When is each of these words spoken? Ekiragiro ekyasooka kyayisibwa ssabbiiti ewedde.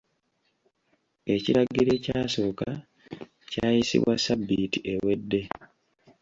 Ekiragiro 1.35 1.89
ekyasooka 1.97 2.69
kyayisibwa 3.51 4.13
ssabbiiti 4.17 4.79
ewedde. 4.93 5.41